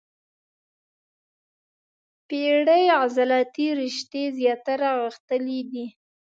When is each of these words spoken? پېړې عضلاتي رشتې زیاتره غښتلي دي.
پېړې 2.27 2.83
عضلاتي 2.99 3.67
رشتې 3.81 4.23
زیاتره 4.37 4.89
غښتلي 5.01 5.59
دي. 5.71 5.85